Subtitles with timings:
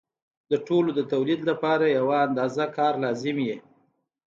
[0.51, 3.57] د ټولو د تولید لپاره یوه اندازه کار لازم وي